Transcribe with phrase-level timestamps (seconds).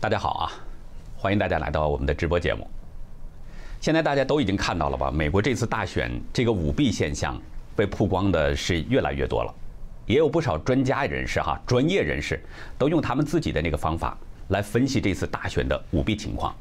[0.00, 0.52] 大家好啊，
[1.14, 2.66] 欢迎大家来到我们的直播节目。
[3.82, 5.10] 现在大家都已经看到了吧？
[5.10, 7.38] 美国这次大选这个舞弊现象
[7.76, 9.54] 被曝光的是越来越多了，
[10.06, 12.42] 也有不少专家人士哈、专业人士
[12.78, 14.16] 都用他们自己的那个方法
[14.48, 16.56] 来分析这次大选的舞弊情况。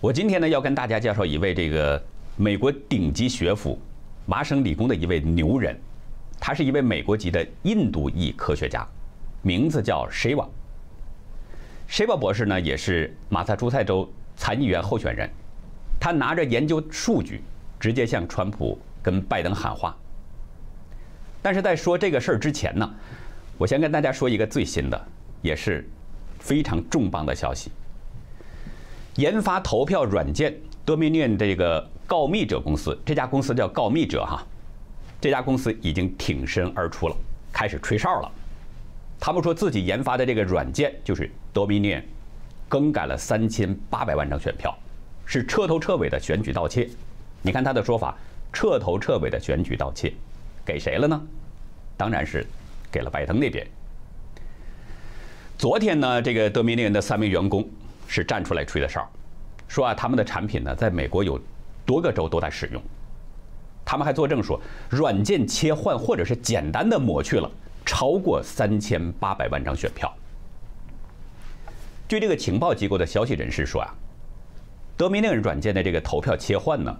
[0.00, 2.02] 我今天呢要跟大家介绍一位这个
[2.34, 3.78] 美国顶级学府
[4.24, 5.78] 麻省理工的一位牛人，
[6.40, 8.84] 他是一位美国籍的印度裔科学家，
[9.42, 10.44] 名字叫 Shiva。
[11.88, 15.30] S h i b a 博士呢也是马萨诸塞州参议员候选人，
[16.00, 17.42] 他拿着研究数据，
[17.78, 19.96] 直接向川普跟拜登喊话。
[21.40, 22.94] 但是在说这个事儿之前呢，
[23.56, 25.08] 我先跟大家说一个最新的，
[25.42, 25.88] 也是
[26.40, 27.70] 非常重磅的消息。
[29.14, 34.44] 研发投票软件 Dominion 这个告密者公司，这家公司叫告密者哈，
[35.20, 37.16] 这家公司已经挺身而出了，
[37.52, 38.30] 开始吹哨了。
[39.18, 42.02] 他们说自己研发的这个软件就是 Dominion，
[42.68, 44.76] 更改了三千八百万张选票，
[45.24, 46.88] 是彻头彻尾的选举盗窃。
[47.42, 48.16] 你看他的说法，
[48.52, 50.12] 彻头彻尾的选举盗窃，
[50.64, 51.20] 给谁了呢？
[51.96, 52.46] 当然是
[52.90, 53.66] 给了拜登那边。
[55.56, 57.66] 昨天呢，这个 Dominion 的三名员工
[58.06, 59.10] 是站出来吹的哨，
[59.66, 61.40] 说啊，他们的产品呢，在美国有
[61.86, 62.82] 多个州都在使用。
[63.84, 67.50] 他们还作证说，软件切换或者是简单的抹去了
[67.86, 70.12] 超过三千八百万张选票。
[72.08, 73.94] 据这个情报机构的消息人士说啊
[74.98, 76.94] ，Dominion 软件的这个投票切换呢，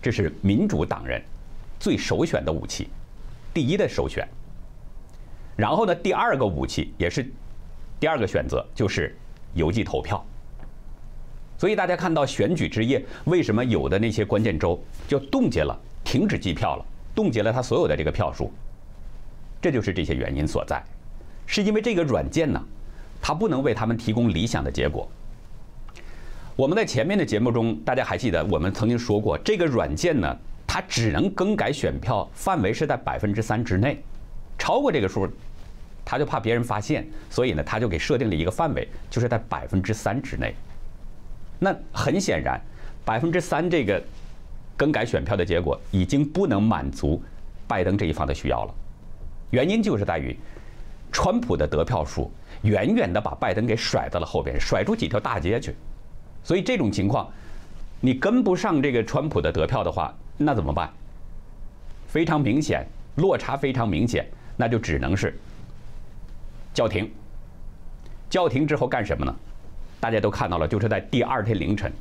[0.00, 1.20] 这是民主党人
[1.78, 2.88] 最首选的武器，
[3.52, 4.26] 第一的首选。
[5.56, 7.28] 然后呢，第二个武器也是
[7.98, 9.16] 第二个选择就是
[9.54, 10.24] 邮寄投票。
[11.56, 18.52] 所以大家看到选举之夜，为什么有的那些关键州就冻结了、停止计票了，冻结了他所有的这个票数？
[19.60, 20.82] 这就是这些原因所在，
[21.46, 22.62] 是因为这个软件呢，
[23.20, 25.08] 它不能为他们提供理想的结果。
[26.54, 30.36] 我们在前面的节目中，大家还记得我们曾经说过，这个软件呢，
[30.66, 34.02] 它只能更改选票，范围是在百分之三之内，
[34.58, 35.28] 超过这个数，
[36.04, 40.54] 他就怕别人发现，所以呢，他就给设定了一个范围，就是在百分之三之内。
[41.60, 42.60] 那很显然，
[43.04, 44.02] 百分之三这个
[44.76, 47.22] 更改选票的结果已经不能满足
[47.66, 48.74] 拜登这一方的需要了。
[49.50, 50.36] 原因就是在于，
[51.10, 52.30] 川普的得票数
[52.62, 55.74] 远远的把拜登给甩到了后边，甩出几条大街去。
[56.44, 57.30] 所以这种情况，
[58.00, 60.90] 你跟不上这个川普的得票的话，那怎么办？
[62.06, 64.26] 非常明显，落差非常明显，
[64.56, 65.38] 那就只能是
[66.72, 67.10] 叫停。
[68.30, 69.34] 叫停之后干什么呢？
[70.00, 71.92] 大家都看到了，就是在第二天凌晨，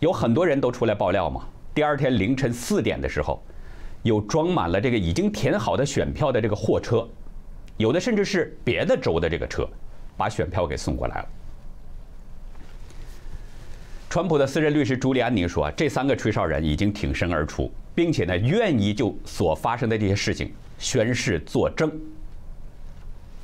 [0.00, 1.42] 有很多人都出来爆料嘛。
[1.74, 3.42] 第二天凌晨四点的时候，
[4.04, 7.08] 有装满了这个已经填好的选票的这个货车，
[7.78, 9.66] 有的甚至是别的州的这个车，
[10.14, 11.28] 把选票给送过来了。
[14.10, 21.90] 川普的私人律师朱利安尼说，这三个吹哨人已经挺身而出，并且呢，愿意就所发生的这些事情宣誓作证。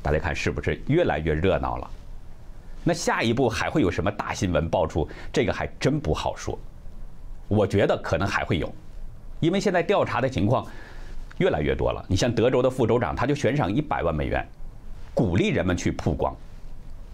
[0.03, 1.91] 大家看是不是越来越热闹了？
[2.85, 5.09] 那下一步还会有什么大新闻爆出？
[5.33, 6.59] 这个还真不好说。
[7.49, 8.73] 我觉得可能还会有，
[9.41, 10.67] 因为现在调查的情况
[11.39, 12.05] 越来越多了。
[12.09, 14.47] 你像德州的副州长，他就悬赏一百万美元，
[15.13, 16.35] 鼓励人们去曝光，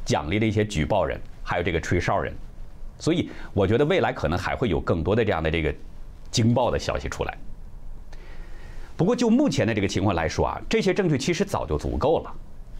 [0.04, 2.34] 奖励了一些举报人，还有这个吹哨人。
[2.98, 5.74] 所以我觉得未来可能还会有更多的这样的这个
[6.30, 7.38] 惊爆的消息出来。
[8.96, 12.34] 不过就目前的这个情况来说啊，这些证据其实早就足够了。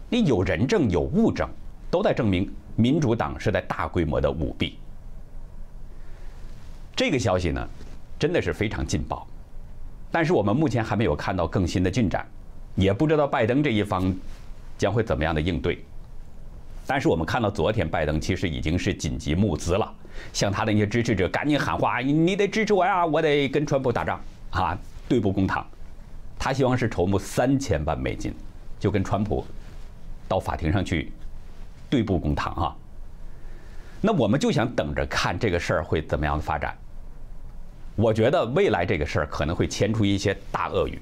[0.09, 1.49] 你有人证有物证，
[1.89, 2.51] 都在证明。
[2.79, 4.77] 民主党是在大规模的舞弊，
[6.95, 7.67] 这个消息呢，
[8.19, 9.25] 真的是非常劲爆。
[10.11, 12.25] 但是我们目前还没有看到更新的进展，
[12.75, 14.13] 也不知道拜登这一方
[14.77, 15.83] 将会怎么样的应对。
[16.85, 19.93] 但是我们看到昨天拜登其实已经是紧急募资了，
[20.31, 24.21] 向他的那些支持者赶紧喊话：“你得支持我呀，我得跟川普打仗
[24.51, 24.77] 啊，
[25.09, 25.65] 对簿公堂。”
[26.39, 28.33] 他希望是筹募三千万美金，
[28.79, 29.45] 就跟川普
[30.27, 31.11] 到法庭上去。
[31.89, 32.75] 对簿公堂啊！
[34.01, 36.77] 那我们就想等着看这个事儿会怎么样的发展。
[37.97, 40.99] 我觉得未来这个事儿可能会牵出一些大鳄鱼，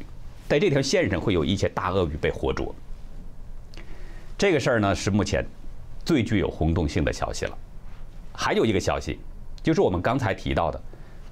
[0.48, 2.74] 在这条线上会有一些大鳄鱼被活捉。
[4.38, 5.46] 这个事儿呢是目前
[6.06, 7.58] 最具有轰动性的消息了。
[8.32, 9.20] 还有一个消息，
[9.62, 10.82] 就是我们刚才提到的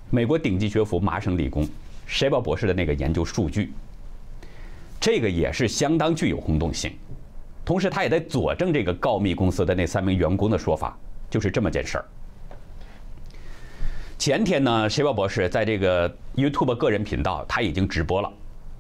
[0.10, 1.66] 美国顶级学府麻省理工
[2.10, 3.72] Shiva 博士的那个研究数据，
[5.00, 6.92] 这个也是相当具有轰动性。
[7.64, 10.98] 同时，他也在佐证这个告密公司的那三名员工的说法，
[11.30, 12.06] 就是这么件事儿。
[14.24, 18.32] 前天呢，Shiva 博士在这个 YouTube 个人频道，他已经直播了，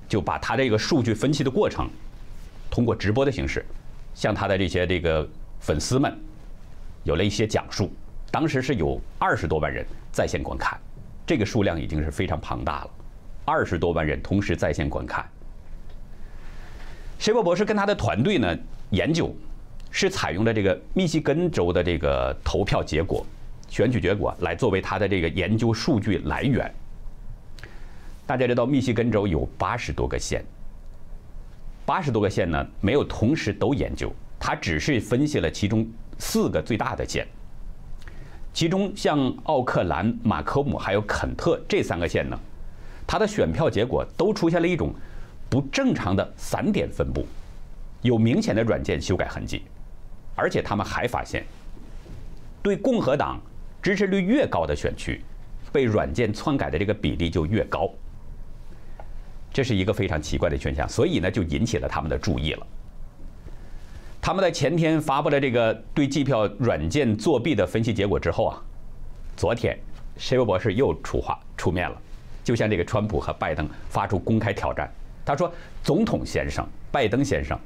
[0.08, 1.90] 就把他这个数据分析的过程，
[2.72, 3.66] 通过直播的形式，
[4.16, 5.28] 向他的这些这个
[5.60, 6.18] 粉丝们
[7.04, 7.92] 有了一些讲述。
[8.32, 10.80] 当时是有二十多万人在线观看，
[11.28, 12.90] 这个数量已经是非常庞大了。
[13.44, 15.30] 二十多万人同时在线观看。
[17.20, 18.58] 谢伯博士跟他的团队呢
[18.92, 19.36] 研究，
[19.92, 23.26] 是采用了这个密西根州的这个投票结果、
[23.74, 26.72] 选举结果来作为他的这个研究数据来源。
[28.24, 30.46] 大家知道，密西根州有八十多个县，
[31.84, 35.88] 八十多个县呢没有同时都研究，他只是分析了其中
[36.20, 37.28] 四个最大的县。
[38.54, 42.40] 其中像奥克兰、马科姆还有肯特这三个县呢。
[43.08, 44.94] 它的选票结果都出现了一种
[45.50, 47.26] 不正常的散点分布，
[48.04, 49.64] 有明显的软件修改痕迹，
[50.36, 51.44] 而且他们还发现，
[52.62, 53.42] 对共和党
[53.84, 55.22] 支持率越高的选区，
[55.72, 57.92] 被软件篡改的这个比例就越高。
[59.52, 62.66] 这是一个非常奇怪的现象，所以呢就引起了他们的注意了。
[64.22, 68.64] 他们在前天发布了这个对计票软件作弊的分析结果之后啊，
[69.36, 69.78] 昨天，
[70.16, 72.02] 谢博士又出话出面了。
[72.42, 74.90] 就像这个川普和拜登发出公开挑战，
[75.26, 75.54] 他说
[75.84, 77.60] ：“总统先生，拜登先生，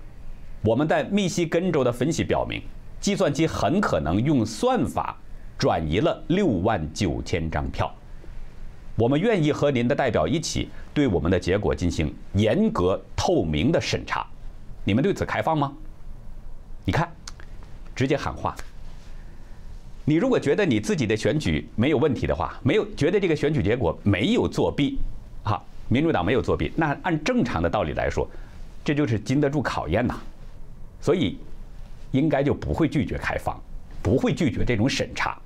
[0.63, 2.61] 我们在密西根州的分析表明，
[2.99, 5.15] 计算机很可能用算法
[5.57, 7.93] 转移了六万九千张票。
[8.95, 14.25] 我们愿意和您的代表一起对我们的结果进行严格透明的审查。
[14.83, 15.73] 你们对此开放吗？
[16.85, 17.11] 你看，
[17.95, 18.55] 直接喊话。”
[20.09, 24.97] 你如果觉得你自己的选举没有问题的话，没有觉得这个选举结果没有作弊，
[25.43, 28.25] 哈，民主党没有作弊，那按正常的道理来说，
[28.85, 30.15] 这就是经得住考验呐，
[31.01, 31.37] 所以
[32.11, 33.61] 应该就不会拒绝开放，
[34.01, 35.37] 不会拒绝这种审查。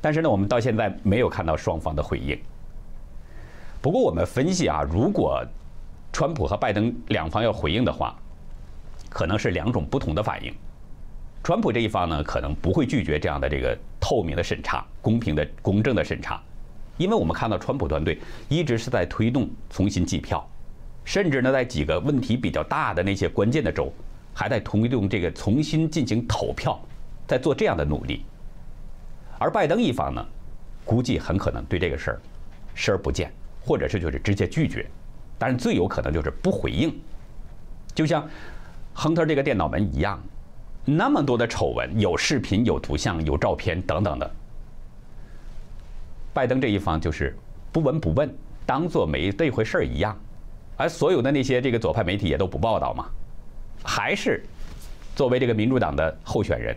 [0.00, 2.38] 但是呢，我们到现在没有看到双方的回应。
[3.80, 5.44] 不过我们分析啊，如果
[6.12, 8.16] 川普和拜登两方要回应的话，
[9.08, 10.54] 可能是两种不同的反应。
[11.42, 16.42] 川普这一方呢，可能不会拒绝这样的这个透明的审查、公平的、公正的审查，
[16.96, 18.18] 因为我们看到川普团队
[18.48, 20.46] 一直是在推动重新计票，
[21.04, 23.92] 甚至呢，在几个问题比较大的那些关键的州，
[24.34, 26.78] 还在推动这个重新进行投票，
[27.26, 28.24] 在做这样的努力。
[29.38, 30.26] 而拜登一方呢，
[30.84, 32.20] 估计很可能对这个事儿
[32.74, 34.84] 视而不见，或者是就是直接拒绝，
[35.38, 37.00] 但是最有可能就是不回应，
[37.94, 38.28] 就像
[38.92, 40.20] 亨特这个电脑门一样。
[40.84, 44.30] 那么多的丑闻，有视频、有图像、有照片等等的。
[46.32, 47.36] 拜登这一方就是
[47.70, 48.32] 不闻不问，
[48.64, 50.18] 当做没这回事一样，
[50.76, 53.06] 而所有的那些这个左派媒体也都不报道嘛，
[53.84, 54.42] 还是
[55.14, 56.74] 作为这个民主党的候选人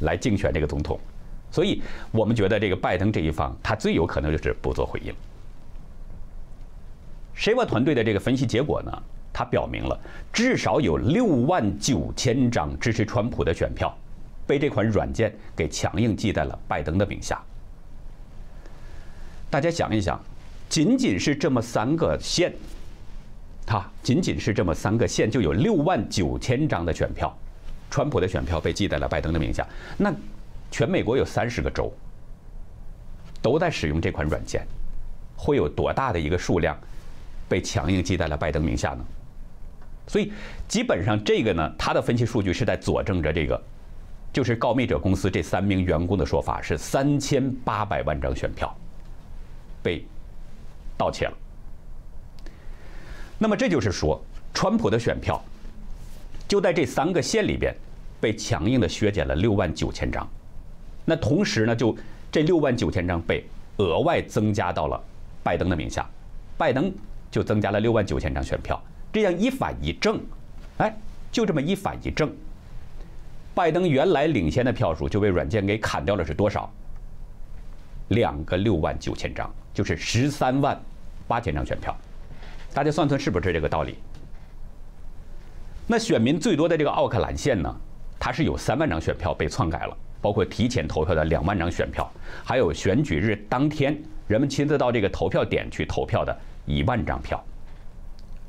[0.00, 1.00] 来竞选这个总统。
[1.50, 5.12] 所以我们觉得这个拜登这一方，他最有可能就是不做回应。
[7.34, 9.02] s h a v a 团队的这个分析结果呢？
[9.30, 9.96] 他表明了，
[10.32, 13.96] 至少有六万九千张支持川普的选票，
[14.48, 17.40] 被这款软件给强硬记在了拜登的名下。
[19.48, 20.20] 大家想一想，
[20.68, 22.52] 仅仅是这么三个县，
[23.64, 27.32] 它仅仅是这么三个县就有六万九千张的选票，
[27.88, 29.64] 川普的选票被记在了拜登的名下。
[29.96, 30.12] 那
[30.70, 31.92] 全美国有三十个州
[33.40, 34.66] 都在使用这款软件，
[35.36, 36.76] 会有多大的一个数量
[37.48, 39.04] 被强硬记在了拜登名下呢？
[40.06, 40.32] 所以，
[40.66, 43.62] 基本上这个呢，他的分析数据是在佐证着这个，
[44.32, 48.74] 就是告密者公司这三名员工的说法，是三千八百万张选票
[49.82, 50.04] 被
[50.96, 51.34] 盗窃了。
[53.38, 54.18] 那么这就是说，
[54.54, 55.38] 川普的选票
[56.48, 57.74] 就在这三个县里边
[58.18, 60.26] 被强硬的削减了六万九千张，
[61.08, 61.96] 那同时呢，就
[62.30, 63.42] 这六万九千张被
[63.78, 65.02] 额外增加到了
[65.42, 66.06] 拜登的名下，
[66.58, 66.92] 拜登
[67.30, 68.78] 就增加了六万九千张选票。
[69.10, 70.20] 这样一反一正，
[70.76, 70.94] 哎，
[71.32, 72.30] 就这么一反一正，
[73.54, 76.70] 拜登原来领先的票数就被软件给砍掉了，是多少？
[78.08, 80.78] 两个六万九千张，就是十三万
[81.26, 81.96] 八千张选票，
[82.74, 83.96] 大家算算是不是这个道理？
[85.86, 87.74] 那选民最多的这个奥克兰县呢，
[88.20, 92.10] 它是有三万张选票被篡改了，包括提前投票的两万张选票，
[92.44, 93.96] 还有选举日当天
[94.26, 97.42] 人们亲自到这个投票点去投票的一万张票。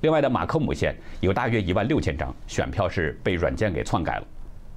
[0.02, 4.26] 另外的马克姆县有大约一万六千张选票是被软件给篡改了，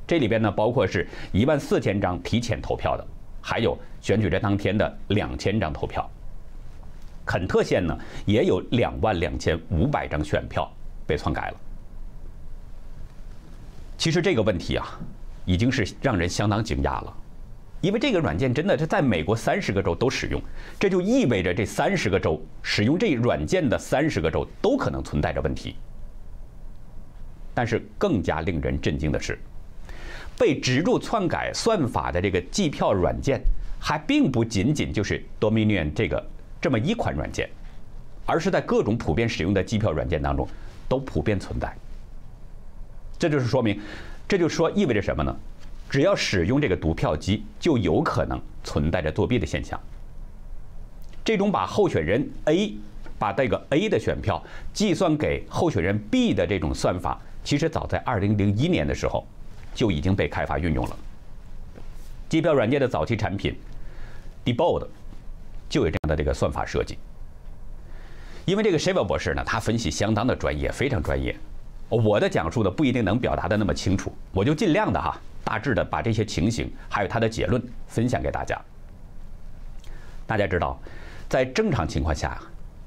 [0.06, 3.06] 这里边呢包括是一万四千张提前投票的，
[3.40, 6.10] 还有选举日当天的两千张投票。
[7.24, 7.96] 肯特县呢
[8.26, 10.68] 也有两万两千五百张选票
[11.06, 11.56] 被篡改了。
[13.96, 14.98] 其实这个问题啊，
[15.44, 17.16] 已经是让人相当惊讶了。
[17.80, 20.40] 因为这个软件真的是在美国三十个州都使用，
[20.78, 25.74] 这就意味着这三十个州使用这软件的三十个州都可能存在着问题。
[27.52, 29.38] 但是更加令人震惊的是，
[30.38, 33.42] 被植入篡改算法的这个计票软件，
[33.80, 36.24] 还并不仅仅就是 Dominion 这个
[36.60, 37.50] 这么一款软件，
[38.24, 40.48] 而是在各种普遍使用的计票软件当中
[40.88, 41.76] 都普遍存在。
[43.18, 43.78] 这就是说明，
[44.32, 45.36] 这就说意味着什么呢？
[45.90, 49.78] 只要使用这个读票机，就有可能存在着作弊的现象。
[51.22, 52.74] 这种把候选人 A
[53.18, 59.22] 把这个 A 的选票计算给候选人 B 的这种算法，其实早在2001年的时候。
[59.74, 60.96] 就已经被开发运用了。
[62.30, 63.54] 机票软件的早期产品
[64.44, 64.88] d e b o d
[65.68, 66.96] 就有这样的这个算法设计。
[68.46, 71.36] 因为这个 Shiva 博士呢，他分析相当的专业，非常专业。
[71.96, 78.58] 我的讲述呢不一定能表达的那么清楚，我就尽量的哈，大致的把这些情形还有他的结论分享给大家。
[80.26, 80.80] 大家知道，
[81.28, 82.40] 在正常情况下，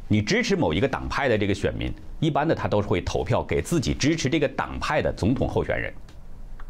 [0.07, 5.93] 你支持某一个党派的这个选民，一般的他都是会投票给自己支持这个党派的总统候选人。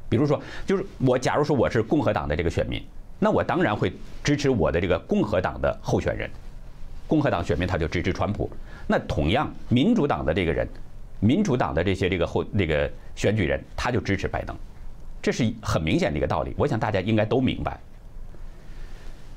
[0.10, 2.84] 比如说，就是我，假如说我是共和党的这个选民，
[3.18, 6.30] 那我当然会支持我的这个共和党的候选人。
[7.08, 8.50] 共和党选民他就支持川普。
[8.88, 10.68] 那同样，民主党的这个人，
[11.20, 14.56] 民主党的这些这个后那个选举人，他就支持拜登。
[15.22, 17.80] 这是很明显的一个道理，我想大家应该都明白。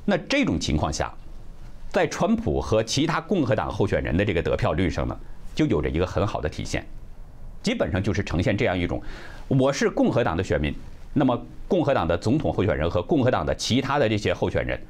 [0.04, 1.12] 那这种情况下，
[1.90, 5.18] 在川普和其他共和党候选人的这个得票率上呢，
[5.54, 6.84] 就有着一个很好的体现。
[7.62, 9.02] 基本上就是呈现这样一种，
[9.48, 10.74] 我是共和党的选民，
[11.12, 14.80] 那么共和党的总统候选人和共和党的其他的这些候选人，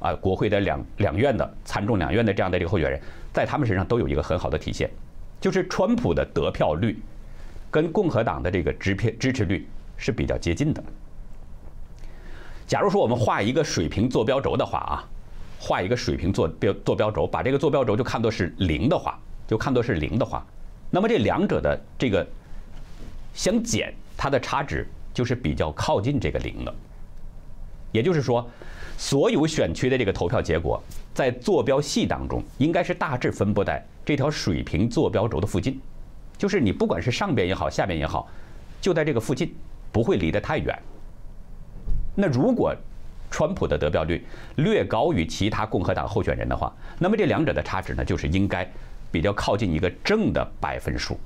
[0.00, 3.00] 啊，国会的两两院的参众两院的这样的这个候选人，
[3.32, 4.90] 在他们身上都有一个很好的体现，
[5.40, 7.00] 就是川普的得票率，
[7.70, 10.82] 跟共和党的这个支票支持率是比较接近的。
[12.66, 15.04] 假如说我们画一个水平坐标轴的话啊，
[15.58, 20.46] 画一个水平坐标坐标轴，把这个坐标轴就看作是零的话，就看作是零的话。
[20.90, 22.26] 那么这两者的这个
[23.34, 26.74] 相减，它的差值就是比较靠近这个零的。
[27.90, 28.46] 也就是说，
[28.98, 30.82] 所有选区的这个投票结果，
[31.14, 35.78] 在坐标系当中，应该是大致分布在这条水平坐标轴的附近。
[36.38, 38.26] 就是你不管是上边也好，下边也好，
[38.80, 39.54] 就在这个附近，
[39.92, 40.74] 不会离得太远。
[42.14, 42.74] 那如果
[43.30, 44.24] 川普的得票率
[44.56, 48.66] 略高于其他共和党候选人的话，那么这两者的差值呢，就是应该。
[49.10, 51.18] 比较靠近一个正的百分数，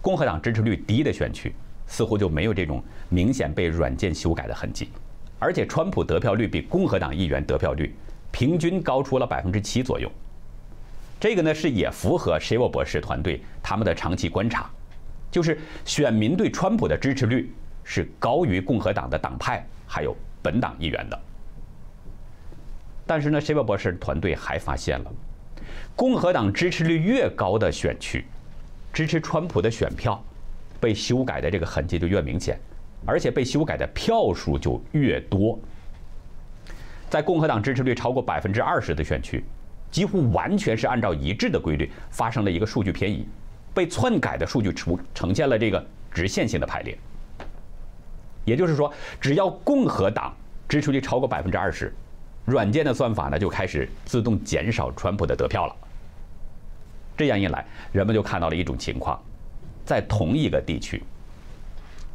[0.00, 1.54] 共和党支持率低的选区
[1.86, 4.88] 似乎就没有这种明显被软件修改的痕迹，
[5.38, 7.94] 而且川普得票率比共和党议员得票率
[8.32, 10.10] 平均高出了百分之七左右。
[11.18, 14.70] 这个呢是也符合 Shiva 博士团队他们的长期观察，
[15.30, 17.52] 就是选民对川普的支持率
[17.82, 21.18] 是高于共和党的党派还有本党议员的。
[23.06, 25.12] 但是呢，Shiva 博士团队还发现了。
[25.96, 28.24] 共和党支持率越高的选区，
[28.92, 30.22] 支持川普的选票
[30.80, 32.58] 被修改的这个痕迹就越明显，
[33.06, 35.58] 而且被修改的票数就越多。
[37.08, 39.44] 在共和党支持率超过百分之二十的选区，
[39.94, 43.24] 几乎完全是按照一致的规律发生了一个数据偏移，
[43.72, 46.98] 被篡改的数据呈呈现了这个直线性的排列。
[48.44, 50.34] 也就是说，只要共和党
[50.68, 51.94] 支持率超过百分之二十，
[52.44, 55.76] 软件的算法呢就开始自动减少川普的得票了。
[57.16, 59.22] 这样一来，人们就看到了一种情况，
[59.86, 61.04] 在同一个地区，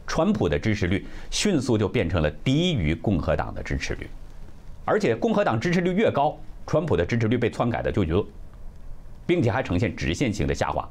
[0.05, 4.09] 川普的支持率迅速就变成了低于共和党的支持率，
[4.83, 6.37] 而且共和党支持率越高，
[6.69, 8.23] 川普的支持率被篡改的就多，
[9.25, 10.87] 并且还呈现直线型的下滑。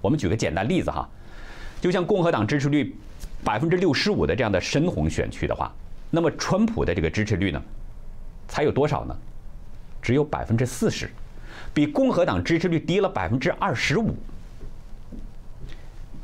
[0.00, 1.08] 我们举个简单例子哈，
[1.80, 2.92] 就像共和党支持率
[3.44, 5.72] 百分之六十五的这样的深红选区的话，
[6.10, 7.62] 那么川普的这个支持率呢，
[8.48, 9.16] 才有多少呢？
[10.02, 11.08] 只有百分之四十。
[11.72, 14.16] 比共和党支持率低了百分之二十五。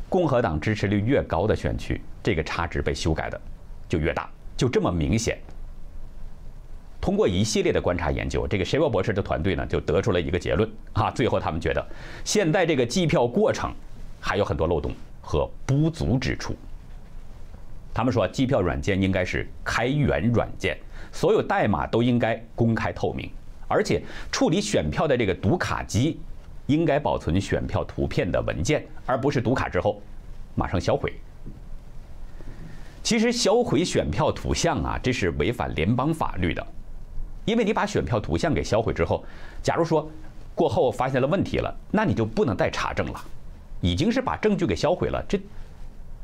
[0.09, 3.41] 共和党支持率越高的选区，这个差值被修改的
[3.89, 5.39] 就越大，就这么明显。
[7.01, 11.11] 通过一系列的观察研究，这个 Shiva 博士的团队呢，就得出了一个结论啊。
[11.11, 11.85] 最后他们觉得，
[12.25, 13.73] 现在这个计票过程
[14.21, 14.93] 还有很多漏洞
[15.23, 16.55] 和不足之处。
[17.95, 20.77] 他们说，计票软件应该是开源软件，
[21.11, 23.31] 所有代码都应该公开透明。
[23.67, 26.21] 而且处理选票的这个读卡机，
[26.67, 30.03] 应该保存选票图片的文件，而不是读卡之后
[30.55, 31.15] 马上销毁。
[33.03, 36.67] 其实销毁选票图像啊，这是违反联邦法律的，
[37.45, 39.25] 因为你把选票图像给销毁之后，
[39.63, 40.09] 假如说
[40.55, 43.25] 过后发现了问题了，那你就不能再查证了，
[43.81, 45.25] 已经是把证据给销毁了。
[45.29, 45.41] 这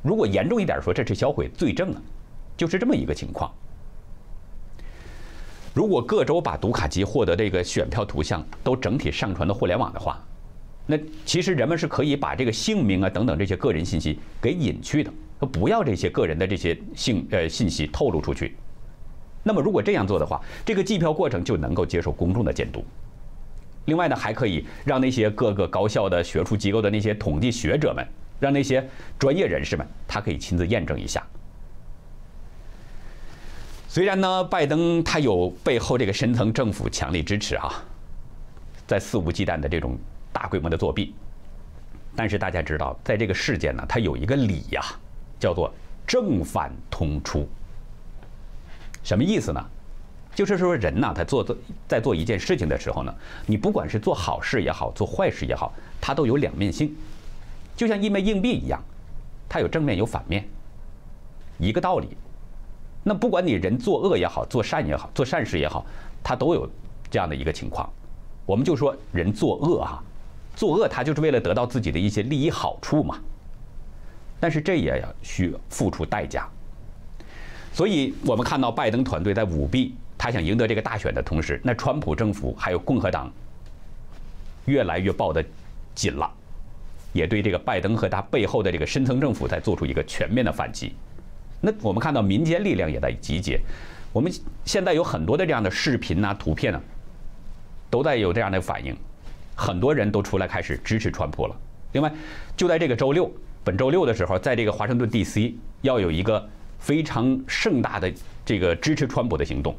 [0.02, 2.00] 如果严重一点说，这是销毁罪证啊，
[2.56, 3.50] 就是这么一个情况。
[5.74, 10.22] 如果各州把读卡机获得这个选票图像都整体上传到互联网的话，
[10.86, 18.56] 那其实人们是可以把这个姓名啊等等这些个人信息给隐去的，不要这些个人的这些信呃信息透露出去。
[19.46, 22.84] 那么如果这样做的话，这个计票过程就能够接受公众的监督。
[23.84, 28.04] 另外呢，还可以让那些各个高校的学术机构的那些统计学者们，
[28.40, 28.84] 让那些
[29.16, 31.24] 专业人士们，他可以亲自验证一下。
[33.86, 37.72] 虽然呢，拜登他有背后这个深层政府强力支持哈，
[38.84, 39.96] 在肆无忌惮的这种
[40.32, 41.14] 大规模的作弊，
[42.16, 44.82] 但是大家知道，在这个事件呢，它有一个理呀，
[45.38, 45.72] 叫做
[46.04, 47.48] 正反通出。
[49.06, 49.64] 什么意思呢？
[50.34, 53.14] 就是说人呐，他做做在做一件事情的时候呢，
[53.46, 56.92] 你不管是做好事也好，做坏事也好，它都有两面性，
[57.76, 58.82] 就像一枚硬币一样，
[59.48, 60.44] 它有正面有反面，
[61.56, 62.16] 一个道理。
[63.04, 65.86] 那不管你人作恶也好，做善也好，做善事也好，
[66.20, 66.68] 它都有
[67.08, 67.88] 这样的一个情况。
[68.44, 70.02] 我们就说人作恶啊，
[70.56, 73.16] 作恶他就是为了得到自己的一些利益好处嘛。
[74.40, 76.48] 但是这也要需付出代价。
[77.76, 83.30] 所以我们看到拜登团队在舞弊，他想赢得这个大选的同时，那川普政府还有共和党
[84.64, 85.44] 越来越抱得
[85.94, 86.32] 紧了，
[87.12, 90.94] 也对这个拜登和他背后的这个深层政府在做出一个全面的反击。
[91.60, 93.60] 那我们看到民间力量也在集结，
[94.10, 94.32] 我们
[94.64, 96.80] 现在有很多的这样的视频呐、图片呢，
[97.90, 98.96] 都在有这样的反应，
[99.54, 101.54] 很多人都出来开始支持川普了。
[101.92, 102.10] 另外，
[102.56, 103.30] 就在这个周六，
[103.62, 105.54] 本周六的时候，在这个华盛顿 D.C.
[105.82, 106.48] 要有一个
[106.86, 108.12] 非常盛大的
[108.44, 109.74] 这个支持川普的行动，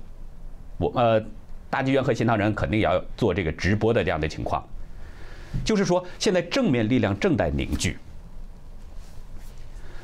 [0.77, 1.23] 我呃，
[1.69, 4.61] 大纪元和新唐人肯定也要做这个直播的这样的情况，
[5.63, 7.97] 就是说现在正面力量正在凝聚。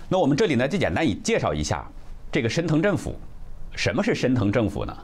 [0.08, 1.86] 那我们这里呢，就简单以介绍一下
[2.32, 3.14] 这个深层政府。
[3.76, 4.98] 什么是深层政府呢？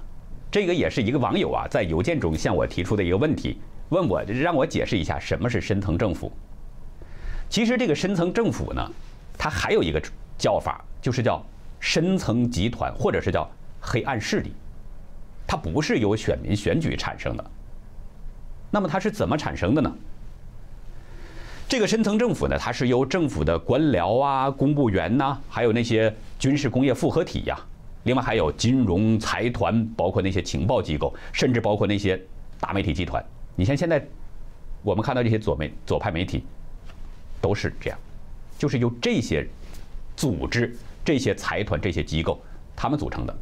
[0.50, 6.31] 这个也是一个网友啊，在邮件中向我提出的一个问题，问我让我解释一下什么是深层政府。
[7.50, 8.90] 其实这个深层政府呢，
[9.38, 10.01] 它还有一个
[10.38, 11.46] 叫法，就是叫
[11.79, 14.53] 深层集团，或者是叫黑暗势力。
[15.48, 17.51] 它不是由选民选举产生的。
[18.70, 19.92] 那么它是怎么产生的呢？
[21.68, 27.59] 这个深层政府呢，它是由政府的官僚啊、公务员呐，还有那些军事工业复合体呀，
[28.03, 32.20] 另外还有金融财团，包括那些情报机构，甚至包括那些
[32.59, 33.24] 大媒体集团。
[33.55, 34.03] 你像现在
[34.81, 36.44] 我们看到这些左媒、左派媒体，
[37.42, 38.00] 都是这样，
[38.57, 39.48] 就是由这些
[40.15, 40.75] 组织、
[41.09, 42.39] 这些财团、这些机构
[42.75, 43.35] 他们组成的。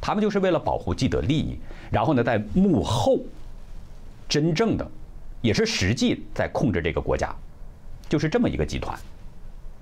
[0.00, 1.58] 他们就是为了保护既得利益，
[1.90, 3.18] 然后呢，在幕后
[4.26, 4.90] 真正的
[5.42, 7.30] 也是实际在控制这个国家。
[8.08, 8.98] 就是这么一个集团，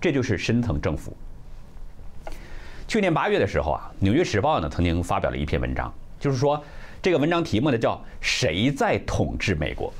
[0.00, 1.16] 这就是深层政府。
[2.88, 6.60] 去年八月的时候啊，《纽约时报》呢曾经发表了一篇文章，就是说
[7.00, 9.94] 这个文章题目呢叫“谁在统治美国”。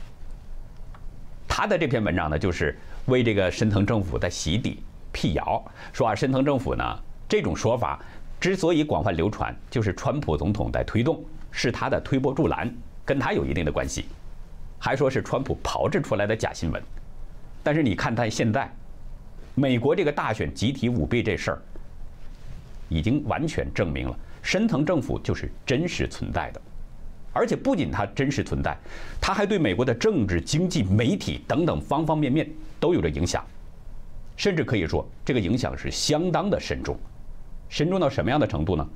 [1.46, 4.82] 他的这篇文章呢就是为这个深层政府在洗底、
[5.12, 6.98] 辟谣，说啊深层政府呢
[7.32, 7.98] 这种说法
[8.38, 12.70] 之所以广泛流传，就是川普总统在推动，是他的推波助澜，
[13.06, 14.04] 跟他有一定的关系，
[14.78, 16.82] 还说是川普炮制出来的假新闻。
[17.62, 18.70] 但是你看，他现在
[19.54, 21.62] 美国这个大选集体舞弊这事儿，
[22.90, 26.60] 已经完全证明了深层政府就是真实存在的，
[27.32, 28.76] 而且不仅它真实存在，
[29.22, 32.46] 它还对美国的政治、经济、媒体等等方方面面
[32.78, 33.42] 都有着影响，
[34.36, 36.94] 甚至可以说这个影响是相当的深重，
[37.72, 38.86] 深重到什么样的程度呢？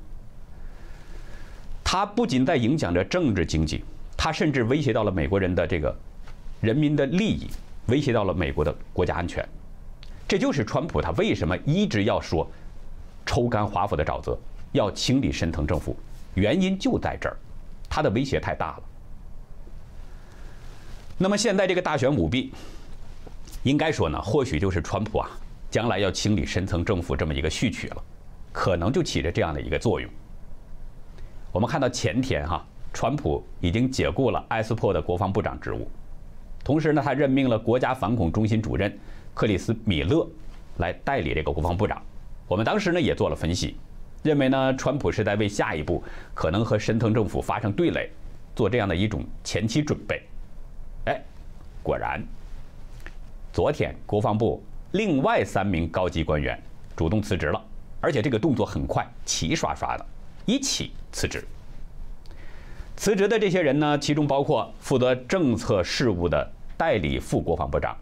[1.83, 3.83] 它不仅在影响着政治经济，
[4.15, 5.93] 它甚至威胁到了美国人的这个
[6.61, 7.47] 人民的利益。
[7.87, 9.47] 威胁到了美国的国家安全，
[10.27, 12.45] 这就是川普他为什么一直要说
[13.25, 14.37] 抽干华府的沼泽，
[14.73, 15.95] 要清理深层政府，
[16.33, 17.37] 原因就在这儿，
[17.89, 18.83] 他的威胁太大了。
[21.17, 22.51] 那么现在这个大选舞弊，
[23.63, 25.29] 应该说呢，或许就是川普啊
[25.71, 28.03] 将来要清理深层政府这么一个序曲了，
[28.57, 30.09] 可能就起着这样的一个作用。
[31.51, 35.87] 我们看到前天哈，川普已经解雇了埃斯珀的国防部长职务。
[36.63, 38.97] 同时呢，他任命了国家反恐中心主任
[39.35, 40.27] 克里斯米勒
[40.77, 42.01] 来代理这个国防部长。
[42.47, 43.77] 我们当时呢也做了分析，
[44.23, 48.09] 认为呢，川普是在为下一步可能和深层政府发生对垒
[48.55, 50.23] 做这样的一种前期准备。
[51.05, 51.21] 哎，
[51.83, 52.23] 果然，
[53.53, 56.59] 昨天国防部另外三名高级官员
[56.95, 57.63] 主动辞职了，
[58.01, 60.05] 而且这个动作很快，齐刷刷的
[60.45, 61.43] 一起辞职。
[62.95, 66.51] 辞职的这些人呢，其中包括负责政策事务的。
[66.79, 67.97] 代理副国防部长，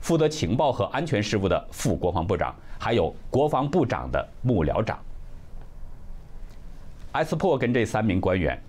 [0.00, 4.98] 负责情报和安全事务的副国防部长，还有国防部长的幕僚长。
[7.12, 8.62] 埃斯珀跟这三名官员，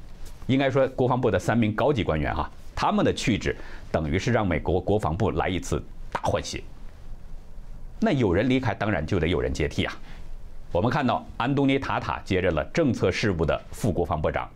[0.47, 3.53] 应该说国防部的三名高级官员哈，他们的去职
[3.91, 6.63] 等于是让美国国防部来一次大换血。
[7.99, 9.93] 那有人离开，当然就得有人接替啊。
[10.71, 14.47] 我们看到安东尼·塔塔接任了政策事务的副国防部长，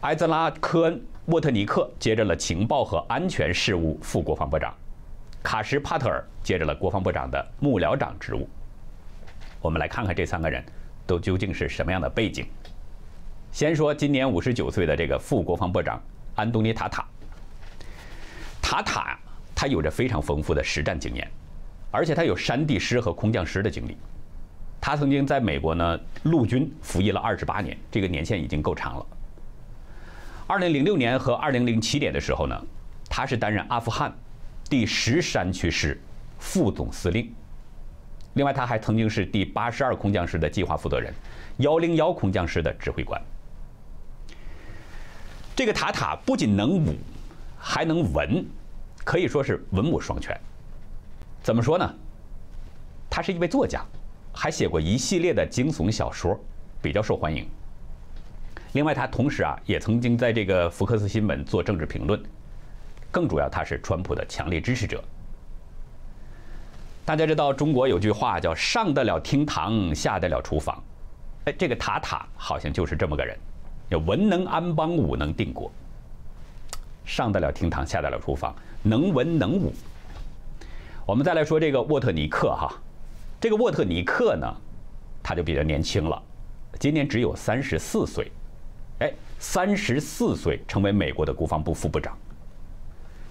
[0.00, 0.94] 埃泽拉·科恩·
[1.26, 4.74] 沃特尼克接任了情报和安全事务副国防部长，
[5.40, 8.48] 卡什·帕特尔接任了国防部长的幕僚长职务。
[9.60, 10.64] 我们来看看这三个人
[11.06, 12.44] 都究竟是什么样的背景。
[13.52, 16.02] 先说今年五十九岁的这个副国防部长
[16.34, 17.06] 安东尼·塔塔。
[18.60, 19.16] 塔塔
[19.54, 21.30] 他有着非常丰富的实战经验，
[21.92, 23.96] 而且他有山地师和空降师的经历。
[24.80, 29.06] 他曾经在美国呢陆军服役了二十八年，这个年限已经够长了。
[30.46, 32.58] 二零零六年和二零零七年的时候呢，
[33.08, 34.10] 他是担任阿富汗
[34.70, 36.00] 第十山区师
[36.38, 37.30] 副总司令。
[38.34, 41.12] 另外，他还曾经是第八十二空降师的计划负责人，
[41.58, 43.20] 幺零幺空降师的指挥官。
[45.56, 46.94] 这个塔塔不仅能武，
[47.58, 48.46] 还能文，
[49.04, 50.38] 可以说是文武双全。
[51.42, 51.94] 怎么说呢？
[53.10, 53.84] 他是一位作家。
[54.32, 56.38] 还写过一系列的惊悚小说，
[56.80, 57.48] 比较受欢迎。
[58.72, 62.22] 另外，他同时啊也曾经在这个福克斯新闻做政治评论。
[63.10, 65.02] 更主要，他是川普的强烈支持者。
[67.04, 70.82] 大家知道，中国有句话叫“上得了厅堂，下得了厨房”。
[71.46, 73.34] 哎，这个塔塔好像就是这么个人，
[73.88, 75.72] 要文能安邦，武能定国。
[77.06, 79.72] 上得了厅堂，下得了厨房，能文能武。
[81.06, 82.70] 我们再来说这个沃特尼克哈。
[83.40, 84.52] 这个沃特尼克呢，
[85.22, 86.20] 他就比较年轻了，
[86.80, 88.32] 今年只有三十四岁，
[88.98, 92.18] 哎，三十四岁成为美国的国防部副部长。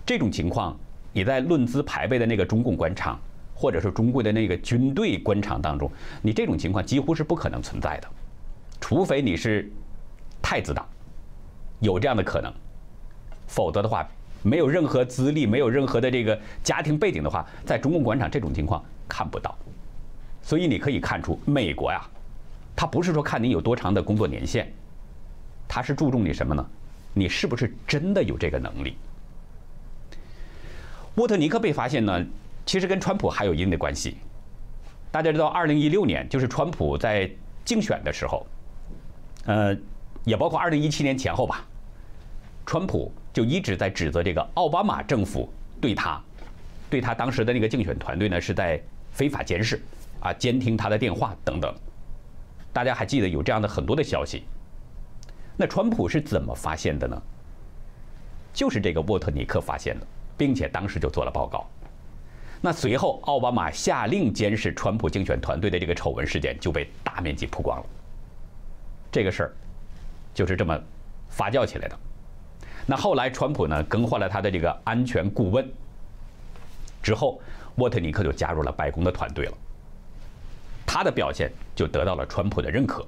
[0.06, 0.78] 这种情况，
[1.12, 3.20] 你在论资排辈的那个中共官场，
[3.54, 5.92] 或者是中国的那个军队官场当中，
[6.22, 8.08] 你这种情况几乎是不可能存在的，
[8.80, 9.70] 除非你是
[10.42, 10.88] 太子党，
[11.82, 12.50] 有这样的可能，
[13.46, 14.08] 否则的话，
[14.42, 19.54] 没有任何资历，没有任何的这个家庭背景的话，在中共官场这种情况看不到。
[20.48, 22.02] 所以你可以看出，美国呀，
[22.74, 24.66] 他不是说看你有多长的工作年限，
[25.68, 26.66] 他是注重你什么呢？
[27.14, 28.96] 你是不是真的有这个能力？
[31.16, 32.26] 沃特尼克被发现呢，
[32.66, 34.16] 其实跟川普还有一定的关系。
[35.12, 37.30] 大家知道，二零一六年就是川普在
[37.66, 38.48] 竞选的时候，
[39.48, 39.76] 呃，
[40.24, 41.66] 也包括二零一七年前后吧，
[42.66, 46.22] 川普就一直在指责这个奥巴马政府对他，
[46.90, 48.82] 对他当时的那个竞选团队呢是在
[49.12, 49.82] 非法监视。
[50.20, 51.74] 啊，监听他的电话等等，
[52.74, 54.44] 大家还记得有这样的很多的消息。
[55.56, 57.22] 那川普是怎么发现的呢？
[58.54, 61.68] 就是这个沃特尼克发现的，并且当时就做了报告。
[62.60, 67.86] 那随后奥巴马下令监视川普竞选团队的这个丑闻事件就被大面积曝光了。
[69.12, 69.54] 这个事儿
[70.34, 70.80] 就是这么
[71.30, 72.00] 发酵起来的。
[72.88, 75.72] 那后来川普呢更换了他的这个安全顾问
[77.04, 77.40] 之后，
[77.76, 79.58] 沃特尼克就加入了白宫的团队了。
[80.88, 83.06] 他的表现就得到了川普的认可。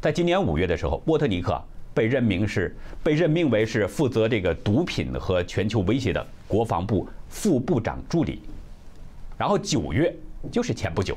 [0.00, 1.58] 在今年五月的时候，沃特尼克
[1.94, 8.42] 被任命是被任命为是负责这个毒品和全球威胁的国防部副部长助理。
[9.38, 10.14] 然后九月，
[10.52, 11.16] 就是前不久，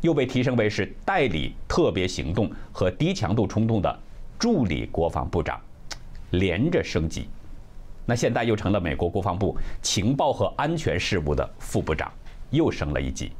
[0.00, 3.98] 又被提升为是代理特别行动和低强度冲动的
[4.38, 5.58] 助理国防部长，
[6.32, 7.28] 连着升级。
[8.04, 12.12] 那现在又成了美国国防部情报和安全事务的副部长，
[12.50, 13.32] 又升了一级。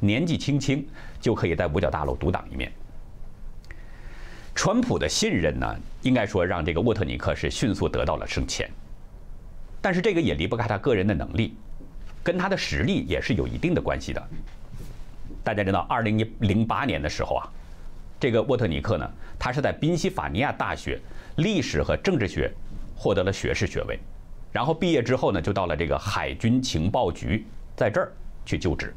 [0.00, 0.86] 年纪轻轻
[1.20, 2.72] 就可以在五角大楼独当一面。
[4.54, 8.68] 川普的信任呢，应该说让这个沃特尼克是迅速得到了升迁。
[9.82, 11.54] 但是这个也离不开他个人的能力，
[12.22, 14.28] 跟他的实力也是有一定的关系的。
[15.44, 17.48] 大家知道，二零一零八年的时候啊，
[18.18, 20.98] 这个沃特尼克呢，他是在宾夕法尼亚大学
[21.36, 22.52] 历史和政治学
[22.96, 23.98] 获得了学士学位，
[24.50, 28.10] 然后毕业之后呢，就到了这个海军情报局，在这儿
[28.44, 28.92] 去就职。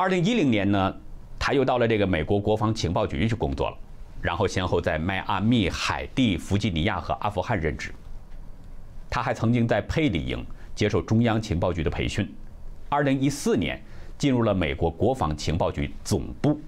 [0.00, 0.96] 二零一零年呢，
[1.40, 3.76] 他又到了这个美国国防情报局去工作了，
[4.22, 7.92] 然后先后在迈阿密、海地、弗吉尼亚和阿富汗任职。
[9.10, 12.32] 他还曾经在佩里营接受中央情报局的培训。
[12.88, 13.82] 二零一四年
[14.16, 16.60] 进入了美国国防情报局总部，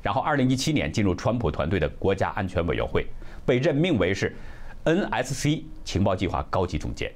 [0.00, 3.04] 然后二零一七年进入川普团队的国家安全委员会，
[3.44, 4.32] 被任命为是
[4.84, 7.10] NSC 情报计划高级总监。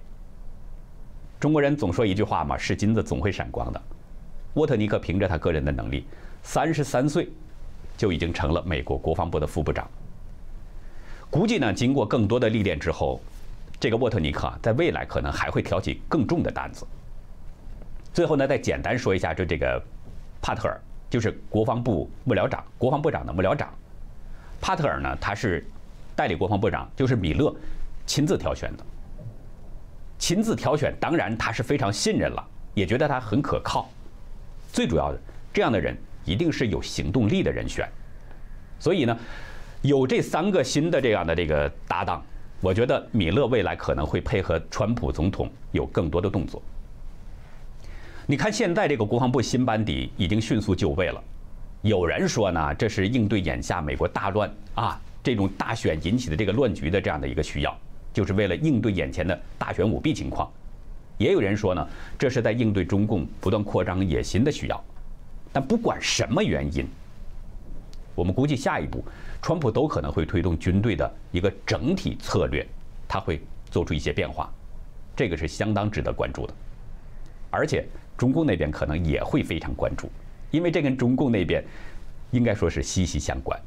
[1.38, 3.80] 中国人总说一句话嘛，是金子总会闪光的。
[4.58, 6.04] 沃特尼克凭着他个人的能力，
[6.42, 7.28] 三十三岁
[7.96, 9.88] 就已经成了美国国防部的副部长。
[11.30, 13.20] 估计呢，经过更多的历练之后，
[13.78, 16.84] 这个沃特尼克啊在未来可能还会挑起更重的担子。
[18.12, 19.80] 最后呢，再简单说一下，就这个
[20.42, 23.72] 帕特尔，就是国防部幕僚长，国防部长的幕僚长。
[24.60, 25.64] 帕特尔呢，他是
[26.16, 27.54] 代理国防部长，就是米勒
[28.06, 28.84] 亲自挑选的。
[30.18, 32.44] 亲自挑选，当然他是非常信任了，
[32.74, 33.88] 也觉得他很可靠。
[34.70, 35.18] 最主要的，
[35.52, 37.88] 这样的人一定是有行动力的人选。
[38.78, 39.18] 所以呢，
[39.82, 42.22] 有这三个新的这样的这个搭档，
[42.60, 46.62] 我觉得米勒未来可能会配合川普总统有更多的动作。
[48.26, 51.22] 你看现在这个国防部新班底已经迅速就位了，
[51.82, 57.76] 有人说呢，这是应对眼下美国大乱啊这种大选引起的这个乱局的这样的一个需要，
[58.12, 60.50] 就是为了应对眼前的大选舞弊情况。
[61.18, 61.86] 也有人说呢，
[62.18, 64.84] 这是在应对中共不断扩张野心的需要。
[65.52, 66.86] 但不管什么原因，
[68.14, 69.04] 我们估计下一步，
[69.42, 72.66] 川普都可能会推动军队的一个整体策略，
[73.06, 74.52] 他会做出一些变化，
[75.16, 76.54] 这个是相当值得关注的。
[77.50, 77.84] 而且
[78.16, 80.10] 中共那边可能也会非常关注，
[80.50, 81.64] 因为这跟中共那边
[82.30, 83.58] 应该说是息息相关。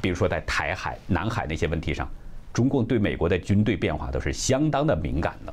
[0.00, 2.08] 比如说在台海、南海那些问题上，
[2.52, 5.52] 中共对美国的军队变化都是相当的敏感的。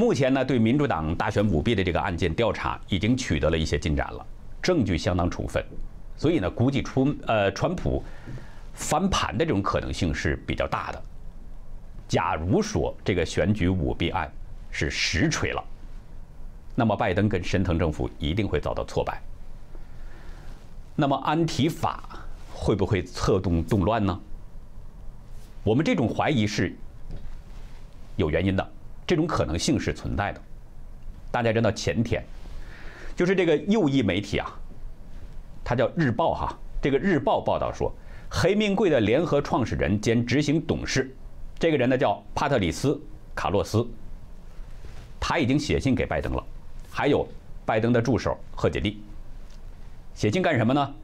[0.00, 4.26] 目前呢，对民主党大选舞弊的这个案件调查已经取得了一些进展了，
[4.62, 5.62] 证据相当充分，
[6.16, 8.02] 所以呢，估计出呃川普
[8.72, 11.02] 翻盘的这种可能性是比较大的。
[12.08, 14.32] 假如说这个选举舞弊案
[14.70, 15.62] 是实锤了，
[16.74, 19.20] 那么拜登跟神藤政府一定会遭到挫败。
[20.96, 24.18] 那么安提法会不会策动动乱呢？
[25.62, 26.74] 我们这种怀疑是
[28.16, 28.66] 有原因的。
[29.10, 30.40] 这种可能性是存在的。
[31.32, 32.22] 大家知道前天，
[33.16, 34.48] 就是这个右翼媒体啊，
[35.64, 36.56] 它叫《日报》哈。
[36.80, 37.92] 这个《日报》报道说，
[38.30, 41.12] 黑名贵的联合创始人兼执行董事，
[41.58, 42.90] 这个人呢叫帕特里斯·
[43.34, 43.84] 卡洛斯，
[45.18, 46.46] 他已经写信给拜登了，
[46.88, 47.26] 还有
[47.66, 49.02] 拜登的助手贺锦丽。
[50.14, 50.94] 写信干什么呢？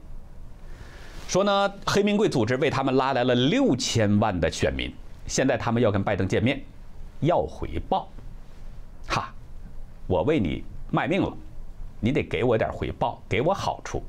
[1.27, 4.95] 说呢，黑名贵组织为他们拉来了六千万的选民，
[5.27, 6.65] 现在他们要跟拜登见面。
[7.21, 8.09] 要回报，
[9.09, 9.33] 哈，
[10.07, 11.37] 我为你卖命了，
[12.01, 14.03] 你得给我点回报，给我好处。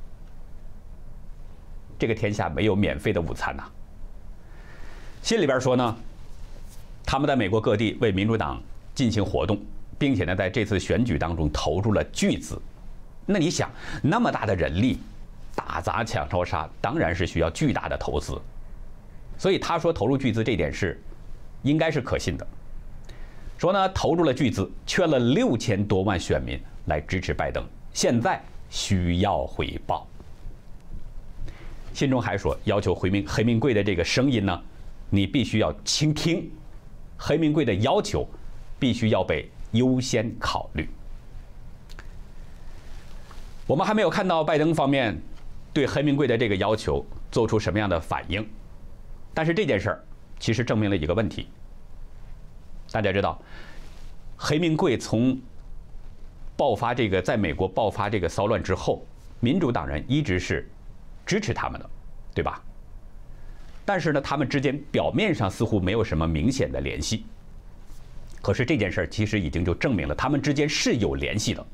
[1.99, 3.63] 这个天下没有免费的午餐呐。
[5.23, 5.95] 信里边说呢，
[7.05, 8.61] 他们在美国各地为民主党
[8.93, 9.59] 进行活动，
[9.97, 12.61] 并且呢，在这次选举当中投入了巨资。
[13.25, 13.69] 那你想，
[14.01, 14.99] 那么大的人力，
[15.55, 18.39] 打砸抢烧杀，当然是需要巨大的投资。
[19.37, 21.01] 所以他说投入巨资这点是，
[21.63, 22.47] 应该是可信的。
[23.57, 28.39] 说呢，投入了巨资，圈了六千多万选民来支持拜登，现在
[28.69, 30.07] 需要回报。
[31.91, 34.61] 信中还说，要求回民黑名贵的这个声音呢，
[35.09, 36.51] 你必须要倾听，
[37.17, 38.27] 黑名贵的要求
[38.77, 40.87] 必须要被优先考虑。
[43.65, 45.19] 我们还没有看到拜登方面
[45.73, 48.47] 对黑名贵的这个要求做出什么样的反应，
[49.33, 50.03] 但是这件事儿
[50.39, 51.47] 其实证明了一个问题。
[52.91, 53.39] 大家知道，
[54.37, 55.37] 黑名贵从
[56.55, 59.05] 爆发这个在美国爆发这个骚乱之后，
[59.39, 60.67] 民主党人一直是
[61.25, 61.89] 支持他们的，
[62.33, 62.61] 对吧？
[63.85, 67.25] 但是呢，他们之间表面上似乎没有什么明显的联系。
[68.41, 71.65] 可是这件事儿其实已经就证明了他们之间是有联系的。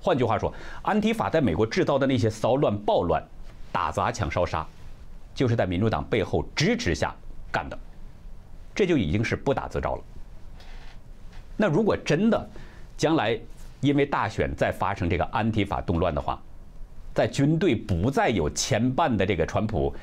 [0.00, 3.22] 换句话说，安提法在美国制造的那些骚乱、暴乱、
[3.70, 4.66] 打砸抢烧杀，
[5.34, 7.14] 就是在民主党背后支持下
[7.50, 7.78] 干的，
[8.74, 10.02] 这就已经是不打自招了。
[11.60, 12.50] 那如果真的
[12.96, 13.38] 将来
[13.82, 16.40] 因为大选再发生这个安提法动乱的话，
[17.12, 19.94] 在军队不再有牵绊的这个川普，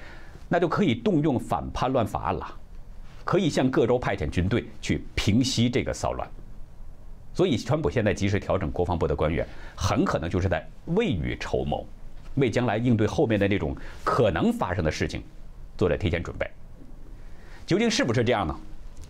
[0.48, 2.48] 那就可以动用反叛乱法案了，
[3.26, 6.30] 可以向各州派遣军队去平息这个骚乱。
[7.34, 9.44] 所以，川普现在及时调整国防部的官员，
[9.76, 11.84] 很可能就是在未雨绸缪，
[12.36, 15.24] 为将来应对后面的那种可能发生的事情
[15.76, 16.48] 做了提前准备。
[17.66, 18.56] 究竟是不是这样呢？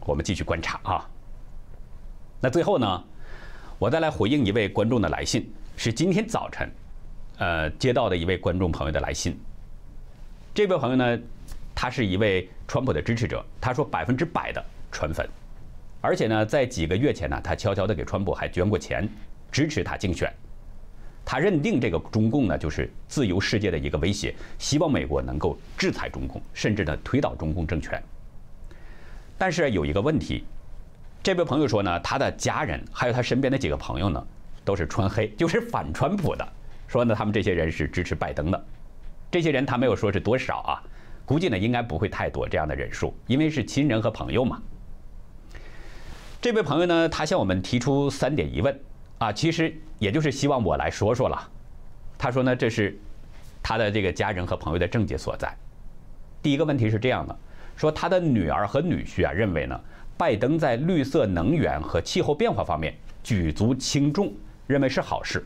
[0.06, 1.10] 我们继续观察啊。
[2.40, 3.04] 那最后呢，
[3.80, 6.72] 我再来回应一位观众的来信，是今天早晨，
[7.40, 9.36] 呃，接到的一位观众朋友的来信。
[10.54, 11.20] 这位朋友呢，
[11.74, 15.28] 他是一位川普的支持者，他说百分之百的川粉，
[16.00, 19.10] 而且呢，在几个月前呢，他悄悄的给川普还捐过钱，
[19.52, 20.32] 支持他竞选。
[21.26, 28.00] 他认定这个中共呢，就是自由世界的一个威胁，希望美国能够制裁中共，甚至呢，推倒中共政权。
[29.40, 30.44] 但是有一个问题。
[31.28, 34.28] 这位朋友说呢，他的家人还有他身边的几个朋友呢，
[34.64, 36.54] 都是川黑， 就是反川普的。
[36.88, 38.66] 说呢，他们这些人是支持拜登的。
[39.30, 40.80] 这些人他没有说是多少啊，
[41.26, 44.62] 估计呢应该不会太多这样的人数，因为是亲人和朋友嘛。
[46.40, 48.80] 这位朋友呢，他向我们提出三点疑问
[49.18, 51.38] 啊，其实也就是希望我来说说了。
[52.18, 52.98] 他说呢，这是
[53.62, 55.54] 他的这个家人和朋友的症结所在。
[56.42, 57.38] 第一个问题是这样的，
[57.76, 59.78] 说他的女儿和女婿啊认为呢。
[60.18, 64.34] 拜登在绿色能源和气候变化方面举足轻重，
[64.66, 65.46] 认为是好事。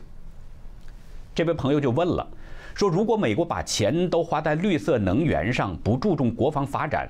[1.34, 2.26] 这位朋友就问了，
[2.74, 7.06] 说如果美国把钱都花在绿色能源上，不注重国防发展，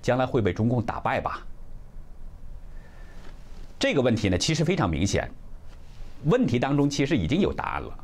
[0.00, 1.44] 将来会被中共打败吧？
[3.78, 5.28] 这个问题呢，其实非常明显，
[6.24, 7.98] 问题当中其实已经有答案了。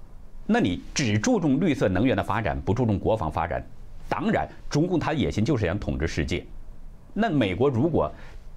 [0.46, 3.64] 那你只注重绿色能源的发展，不注重国防发展，
[4.08, 6.44] 当然，中共他的野心就是想统治世界。
[7.12, 8.12] 那美国如果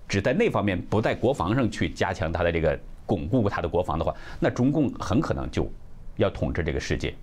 [0.09, 5.71] 只在那方面不在国防上去加强它的这个巩固它的国防的话，那中共很可能就
[6.17, 7.13] 要统治这个世界。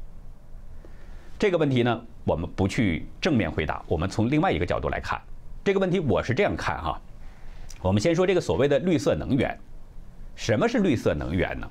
[1.37, 5.21] 这个问题呢，我们不去正面回答，我们从另外一个角度来看
[5.65, 5.99] 这个问题。
[5.99, 6.99] 我是这样看哈，
[7.83, 9.59] 我们先说这个所谓的绿色能源，
[10.37, 11.69] 什么是绿色能源呢？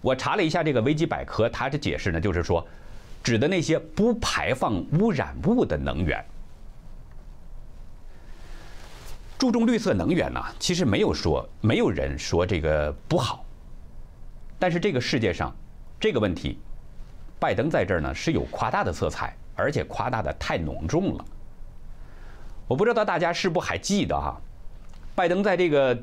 [0.00, 2.64] 我查了一下这个维基百科，它的解释呢，就是说
[3.20, 6.24] 指的那些不排放污染物的能源。
[9.38, 13.44] 注重绿色能源呢，其实没有说没有人说这个不好，
[14.58, 15.54] 但是这个世界上
[16.00, 16.58] 这个问题，
[17.38, 21.24] 拜登在这儿呢是有夸大的色彩，而且夸大的太浓重了。
[22.66, 24.36] 我不知道大家是不还记得哈，
[25.14, 25.96] 拜登在这个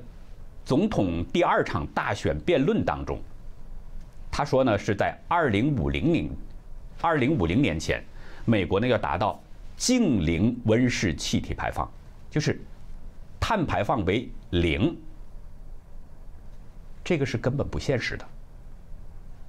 [0.63, 3.19] 总统第二场大选辩论当中，
[4.32, 6.30] 他说呢是在二零五零年
[7.02, 8.02] 二零五零年前，
[8.45, 9.38] 美国呢要达到
[9.76, 11.86] 净零温室气体排放，
[12.32, 12.58] 就是。
[13.47, 14.97] 碳排放为零，
[17.03, 18.25] 这个是根本不现实的。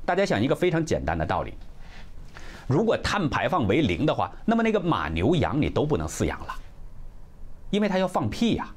[0.04, 1.54] 大家想一个非常简单的道理：
[2.66, 6.54] 如果碳排放为零的话，那么那个马牛羊你都不能饲养了，
[7.70, 8.68] 因为它要放屁呀。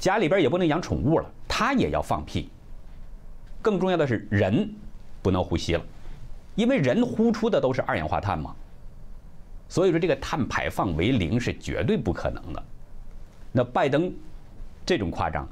[0.00, 2.50] 家里边也不能养宠物了，它也要放屁。
[3.62, 4.74] 更重要的是，人
[5.22, 5.84] 不能呼吸了，
[6.56, 8.52] 因为人呼出的都是二氧化碳嘛。
[9.68, 12.64] 所以说，这个碳排放为零是绝对不可能的。
[13.52, 14.12] 那拜登
[14.84, 15.48] 这种夸张，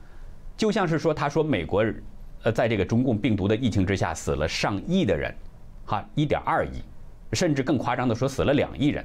[0.56, 1.84] 就像是说，他说美国
[2.42, 5.34] 呃，在这个中共病毒的疫情之下死了上亿的人，
[5.86, 6.82] 哈，一点二亿，
[7.32, 9.04] 甚至更夸张的说死了两亿人，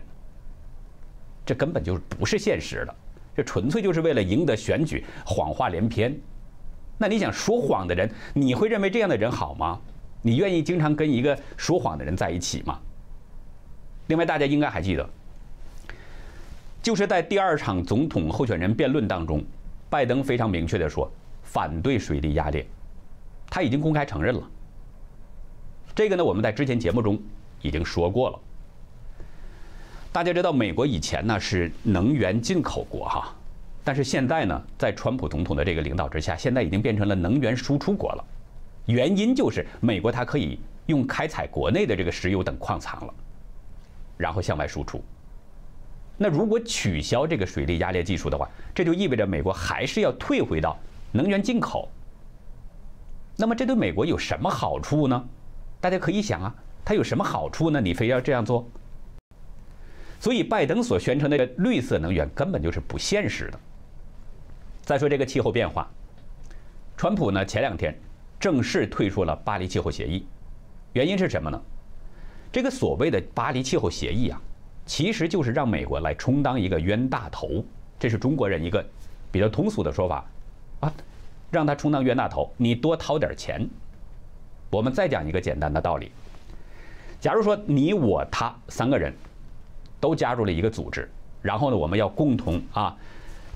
[1.45, 2.95] 这根本就是不是现实的，
[3.35, 6.13] 这纯粹就是为了赢得选举，谎话连篇。
[6.97, 9.79] 那你想说谎的人，你会认为这样的人好吗？
[10.21, 12.77] 你愿意经常跟一个说谎的人在一起吗？
[14.07, 15.09] 另外，大家应该还记得。
[16.89, 19.45] 就是在第二场总统候选人辩论当中，
[19.91, 21.07] 拜登非常明确的说
[21.43, 22.65] 反对水力压裂，
[23.47, 24.41] 他已经公开承认了。
[25.93, 27.21] 这个呢，我们在之前节目中
[27.61, 28.39] 已经说过了。
[30.11, 33.35] 大家知道，美国以前呢是能源进口国哈，
[33.83, 38.25] 但是现在呢，在川普总统的这个领导之下，现在已经变成了能源输出国了。
[38.87, 43.13] 原因就是美国它可以用开采国内的这个石油等矿藏了，
[44.17, 45.03] 然后向外输出。
[46.21, 50.77] 那如果取消这个水力压裂技术的话，这就意味着美国还是要退回到
[51.13, 51.89] 能源进口。
[53.37, 55.29] 那么这对美国有什么好处呢？
[55.79, 56.53] 大家可以想啊，
[56.83, 57.79] 它有什么好处呢？
[57.79, 58.67] 你非要这样做？
[60.19, 63.59] 所以拜登所宣称的绿色能源根本就是不现实的。
[64.81, 65.89] 再说这个气候变化，
[66.97, 67.97] 川普呢前两天
[68.37, 70.27] 正式退出了巴黎气候协议，
[70.91, 71.61] 原因是什么呢？
[72.51, 74.41] 这个所谓的巴黎气候协议啊。
[74.89, 77.63] 其实就是让美国来充当一个冤大头，
[77.99, 78.83] 这是中国人一个
[79.31, 80.25] 比较通俗的说法
[80.79, 80.91] 啊，
[81.51, 83.69] 让他充当冤大头，你多掏点钱。
[84.71, 86.11] 我们再讲一个简单的道理：
[87.21, 89.13] 假如说你我他三个人
[89.99, 91.07] 都加入了一个组织，
[91.43, 92.97] 然后呢，我们要共同啊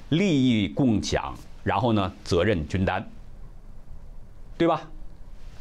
[0.10, 3.04] 利益共享，然后呢责任均担，
[4.56, 4.84] 对吧？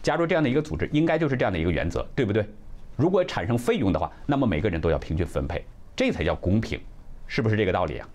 [0.03, 2.47] 加入这样的一个组织，应该就是这样的一个原则，对不对？
[2.97, 5.65] 如果产生费用的话，那么每个人都要平均分配，
[5.97, 6.81] 这才叫公平，
[7.27, 8.09] 是不是这个道理啊？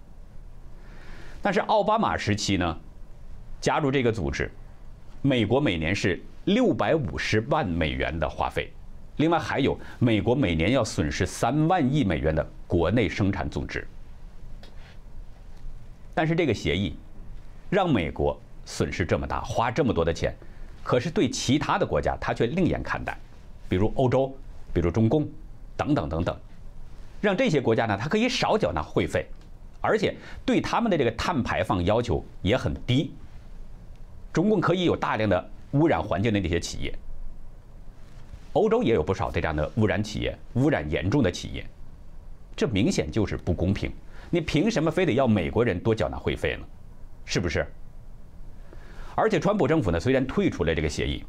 [1.42, 2.78] 但是奥巴马时期呢，
[3.60, 4.52] 加入这个组织，
[5.22, 8.72] 美国每年是六百五十万美元的花费，
[9.18, 13.86] 另外还有美国每年要损失三万亿美元的国内生产总值。
[16.14, 16.96] 但是这个协议
[17.70, 20.34] 让美国损失这么大，花这么多的钱，
[20.84, 23.18] 可是对其他的国家他却另眼看待，
[23.68, 24.36] 比如欧洲。
[24.78, 25.28] 比如中共，
[25.76, 26.38] 等等等等，
[27.20, 29.26] 让这些国家呢，它可以少缴纳会费，
[29.82, 30.16] 而且
[30.46, 33.12] 对他们的这个碳排放要求也很低。
[34.32, 36.94] 中共可以有大量的污染环境的那些企业，
[38.54, 41.66] 欧洲也有不少这样的污染企业、污染严重的企业，
[42.56, 43.92] 这明显就是不公平。
[44.30, 46.64] 你凭什么非得要美国人多缴纳会费呢？
[47.26, 47.66] 是不是？
[49.16, 51.24] 而且川普政府呢，虽然退出了这个协议。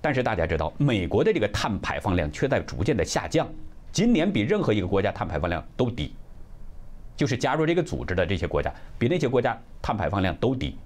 [0.00, 3.46] 但是大家知道，美国的这个碳排放量却在逐渐的下降，
[3.92, 6.14] 今年比任何一个国家碳排放量都低，
[7.16, 10.76] 就是加入这个组织的这些国家，比那些国家碳排放量都低，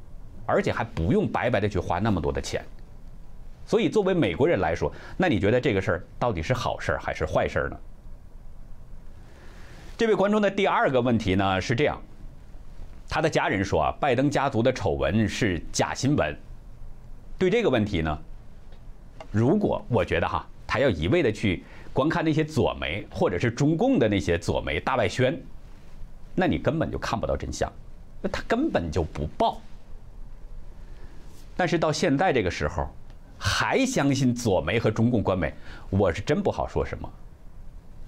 [0.47, 2.65] 而且还不用白白的去花那么多的钱。
[3.67, 7.77] 所以作为美国人来说，那你觉得这个事儿到底是好事儿还是坏事儿呢？
[9.97, 12.03] 这位观众的第二个问题呢是这样，
[13.09, 16.37] 他的家人说啊，拜登家族的丑闻是假新闻。
[17.39, 18.19] 对这个问题呢，
[19.35, 25.37] 如果我觉得哈，他要一味的去观看那些左媒或者是中共的那些左媒大外宣，
[26.37, 27.69] 那你根本就看不到真相，
[28.23, 29.61] 那他根本就不报。
[31.57, 32.89] 但是到现在这个时候，
[33.37, 35.53] 还相信左媒和中共官媒，
[35.91, 37.13] 我是真不好说什么。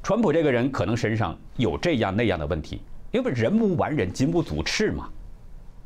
[0.04, 5.08] 川普这个人可能身上有这样那样的问题，因为人无完人，金无足赤嘛。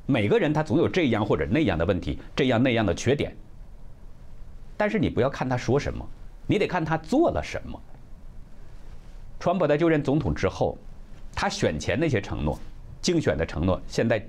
[0.04, 3.34] 每个人他总有这样或者那样的问题，这样那样的缺点。
[4.80, 6.02] 但是你不要看他说什么，
[6.46, 7.78] 你得看他做了什么。
[9.38, 10.78] 川普在就任总统之后，
[11.34, 12.58] 他选前那些承诺，
[13.02, 14.26] 竞选的承诺，现在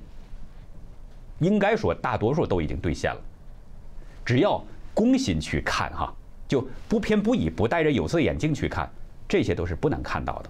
[1.40, 3.22] 应该说大多数都已经兑现了。
[4.26, 4.62] 只要
[4.94, 6.14] 公心去看哈，
[6.50, 8.92] 就不偏不倚，不戴着有色眼镜去看。
[9.30, 10.50] 这些都是不难看到的。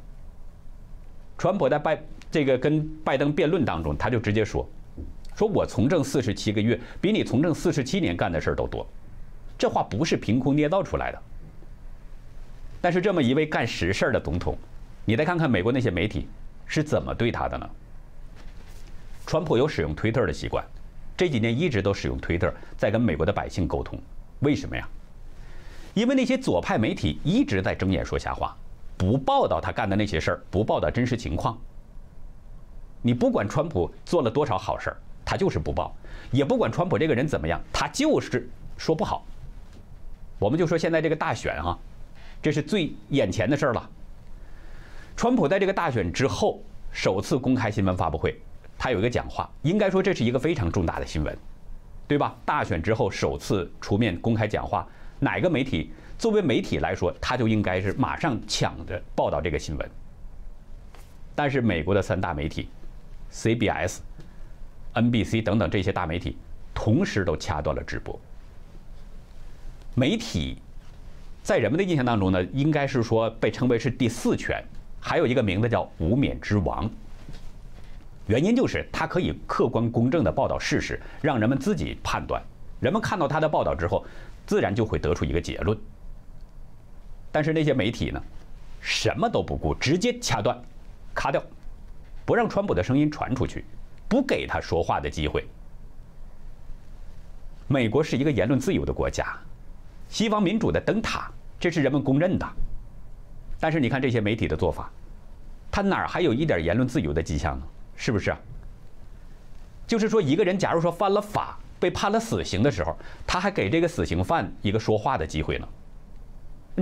[1.38, 4.68] 川普在拜这个跟拜登辩论当中，他就直接说
[5.38, 8.84] ：“说我从政四十七个月，比你从政四十七年干的事儿都多。”
[9.62, 11.22] 这话不是凭空捏造出来的。
[12.82, 14.58] 但是这么一位干实事儿的总统，
[15.06, 16.28] 你再看看美国那些媒体
[16.66, 17.70] 是怎么对他的呢？
[19.28, 20.66] 川普有使用推特的习惯，
[21.16, 24.02] 这几年一直都使用推特在跟美国的百姓沟通。
[24.40, 24.90] 为什么呀？
[25.94, 28.58] 因为那些左派媒体一直在睁眼说瞎话。
[28.98, 31.56] 不报道他干的那些事儿，不报道真实情况。
[33.04, 35.96] 你不管川普做了多少好事儿，他就是不报；
[36.32, 39.24] 也不管川普这个人怎么样，他就是说不好。
[40.42, 41.78] 我们就说现在这个大选哈，
[42.42, 43.90] 这是最眼前的事儿了。
[45.16, 48.36] 川普在这个大选之后首次公开新闻发布会，
[48.76, 51.38] 他有一个讲话，应该说这是一个非常重大的新闻，
[52.08, 52.36] 对吧？
[52.44, 54.88] 大选之后首次出面公开讲话，
[55.20, 55.94] 哪个媒体？
[56.18, 59.92] 作为媒体来说，他就应该是马上抢着报道这个新闻。
[61.36, 62.68] 但是美国的三大媒体
[63.32, 64.00] ，CBS、
[64.96, 66.36] NBC 等等这些大媒体，
[66.74, 68.20] 同时都掐断了直播。
[69.94, 70.58] 媒体
[71.44, 74.64] 在人们的印象当中呢，应该是说被称为是第四权，
[75.00, 76.90] 还有一个名字叫无冕之王。
[78.28, 82.42] 原因就是它可以客观公正的报道事实，让人们自己判断。
[82.80, 84.06] 人们看到他的报道之后，
[84.46, 85.78] 自然就会得出一个结论。
[87.32, 88.24] 但是那些媒体呢，
[88.80, 90.58] 什么都不顾，直接掐断、
[91.14, 91.44] 卡掉，
[92.26, 93.66] 不让川普的声音传出去，
[94.08, 95.46] 不给他说话的机会。
[97.68, 99.38] 美国是一个言论自由的国家，
[100.12, 102.46] 西方民主的灯塔，这是人们公认的。
[103.62, 104.92] 但是你看这些媒体的做法，
[105.72, 107.66] 他哪儿还有一点言论自由的迹象呢？
[107.96, 108.36] 是不是？
[109.88, 112.94] 就是说，一个人假如说犯了法，被判了死刑的时候，
[113.26, 115.68] 他还给这个死刑犯一个说话的机会呢？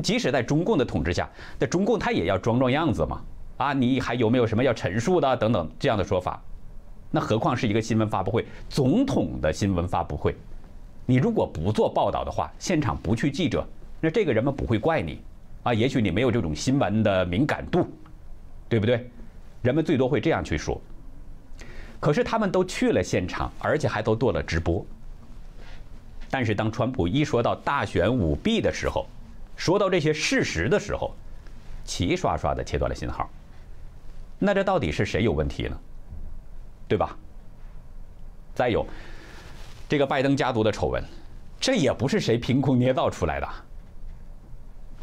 [0.02, 3.22] 即使在中共的统治下，在中共他也要装装样子嘛？
[3.58, 6.42] 啊，你还有没有什么要陈述的等等这样的说法？
[7.12, 10.36] 那何况是一个新闻发布会，总统的新闻发布会，
[11.10, 13.68] 你如果不做报道的话，现场不去记者，
[14.00, 15.20] 那这个人们不会怪你
[15.64, 15.74] 啊。
[15.74, 17.90] 也许你没有这种新闻的敏感度，
[18.70, 19.10] 对不对？
[19.64, 20.80] 人们最多会这样去说。
[22.00, 24.86] 可是他们都去了现场，而且还都做了直播。
[26.30, 29.08] 但是当川普一说到大选舞弊的时候，
[29.56, 31.12] 说到这些事实的时候，
[31.86, 33.28] 齐刷刷的切断了信号。
[34.38, 35.76] 那这到底是谁有问题呢？
[36.88, 37.18] 对吧？
[38.54, 38.86] 再有，
[39.90, 41.04] 这个拜登家族的丑闻，
[41.60, 43.50] 这也不是谁凭空捏造出来的，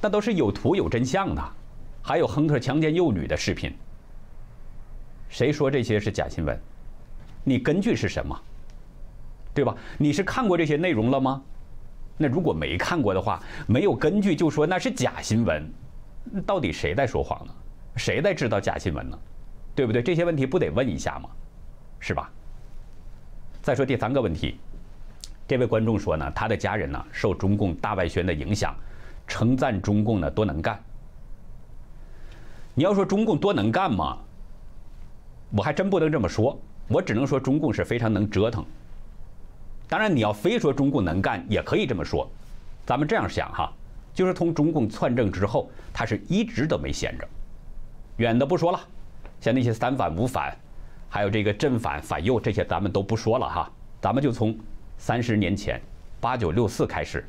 [0.01, 1.43] 那都是有图有真相的。
[2.01, 3.77] 还有亨特强奸幼女的视频，
[5.29, 6.57] 谁说这些是假新闻？
[7.43, 8.41] 你根据是什么？
[9.53, 9.75] 对吧？
[9.99, 11.43] 你是看过这些内容了吗？
[12.17, 15.69] 那如果没看过的话，没有根据就说那是假新闻，
[16.47, 17.53] 到底谁在说谎呢？
[17.97, 19.19] 谁在制造假新闻呢？
[19.75, 20.01] 对不对？
[20.01, 21.29] 这些问题不得问一下吗？
[21.99, 22.31] 是吧？
[23.63, 24.61] 再说第三个问题，
[25.49, 28.75] 这位观众说呢，他的家人呢受中共大外宣的影响，
[29.27, 30.79] 称赞中共呢多能干。
[32.75, 34.19] 你要说中共多能干嘛？
[35.51, 38.65] 我还真不能这么说，我只能说中共是非常能折腾。
[39.89, 42.29] 当然，你要非说中共能干，也可以这么说。
[42.85, 43.73] 咱们这样想哈，
[44.13, 47.29] 就是从中共篡政之后，他是一直都没闲着。
[48.17, 48.81] 远的不说了，
[49.41, 50.57] 像那些三反五反，
[51.09, 53.71] 还有这个正反反右这些，咱们都不说了哈。
[54.01, 54.57] 咱们就从
[54.99, 55.81] 三十年前
[56.21, 57.25] 八九六四开始，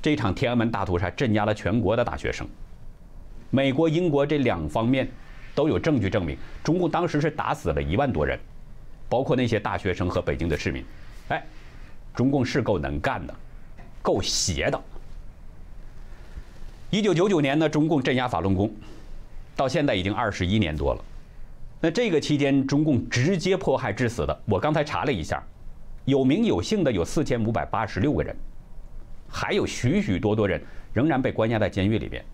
[0.00, 2.46] 这场天安门大屠杀镇压了全国的大学生。
[3.50, 5.08] 美国、英国这两方面
[5.54, 8.38] 都有证据证明，中共当时是打死了一万多人，
[9.08, 10.84] 包括那些大学生和北京的市民。
[11.28, 11.44] 哎，
[12.14, 13.34] 中共是够能干的，
[14.02, 14.80] 够邪的。
[16.90, 18.72] 一九九九年呢，中共镇压法轮功，
[19.56, 21.04] 到现在已经二十一年多了。
[21.80, 25.42] 那这个期间，中共直接迫害致死的，我刚才查了一下，
[26.04, 28.36] 有名有姓的有四千五百八十六个人，
[29.28, 32.24] 还有许许多多人仍然被关押在监狱里边。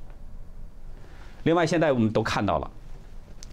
[1.44, 2.70] 另外，现在我们都看到了，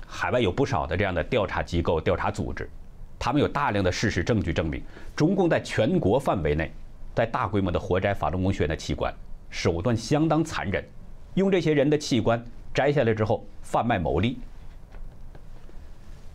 [0.07, 2.69] 海外有不少的这样的调查机构、调查组织，
[3.17, 4.81] 他们有大量的事实证据证明，
[5.15, 6.71] 中共在全国范围内，
[7.13, 9.13] 在大规模的活摘法轮功学员的器官，
[9.49, 10.83] 手段相当残忍。
[11.35, 12.43] 用这些人的器官
[12.73, 14.39] 摘下来之后贩卖牟利。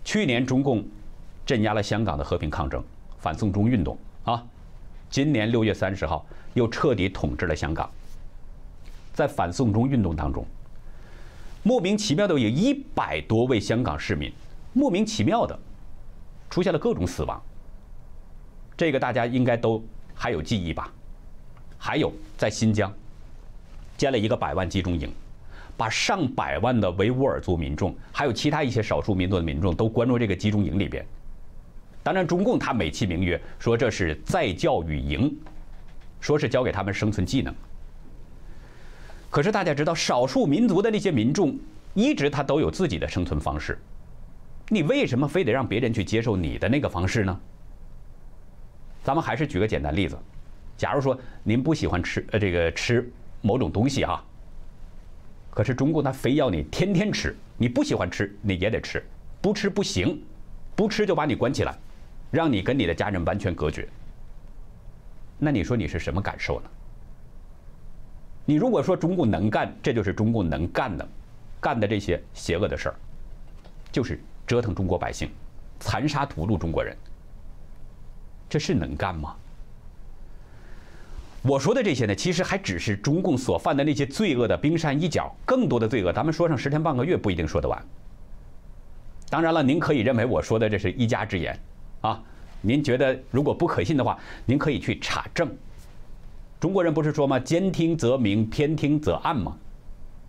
[0.05, 0.85] 去年中共
[1.45, 2.83] 镇压了香港的和平抗争、
[3.23, 4.45] 反送中运动啊，
[5.09, 7.89] 今年六月三十号又彻底统治了香港。
[9.15, 10.45] 在反送中运动当中，
[11.63, 14.33] 莫名其妙的有一百多位香港市民
[14.73, 15.57] 莫名其妙的
[16.51, 17.41] 出现了各种死亡，
[18.77, 19.81] 这个大家应该都
[20.15, 20.93] 还有记忆吧？
[21.79, 22.93] 还有在新疆。
[23.97, 25.09] 建了一个百万集中营，
[25.77, 31.07] 把上百万的维吾尔族民众，还有其他一些少数民族的民众都关入这个集中营里边。
[32.03, 35.35] 当然，中共他美其名曰说这是再教育营，
[36.21, 37.55] 说是教给他们生存技能。
[39.31, 41.59] 可是大家知道，少数民族的那些民众
[41.95, 43.79] 一直他都有自己的生存方式，
[44.69, 47.41] 你为什么非得让别人去接受你的那个方式呢？
[49.05, 50.19] 咱们还是举个简单例子，
[50.77, 53.11] 假如说您不喜欢吃呃这个吃。
[53.45, 54.25] 某种东西哈，
[55.51, 59.05] 可是中共他非要你天天吃，你不喜欢吃你也得吃，
[59.41, 60.23] 不吃不行，
[60.77, 61.77] 不吃就把你关起来，
[62.33, 63.87] 让你跟你的家人完全隔绝。
[65.39, 66.71] 那你说你是什么感受呢？
[68.45, 71.07] 你如果说中共能干，这就是中共能干的，
[71.61, 72.95] 干的这些邪恶的事儿，
[73.93, 75.31] 就是折腾中国百姓，
[75.79, 76.97] 残杀屠戮中国人，
[78.49, 79.37] 这是能干吗？
[81.43, 87.85] 我说的这些呢，其实还只是中共所犯的那些罪恶的冰山一角，更多的罪恶，咱们说上十天半个月不一定说得完。
[89.29, 91.59] 当然了，您可以认为我说的这是一家之言，
[92.03, 92.23] 啊，
[92.61, 95.51] 您觉得如果不可信的话，您可以去查证。
[96.61, 97.41] 中国人不是说吗？
[97.41, 99.57] 兼听则明，偏听则暗吗？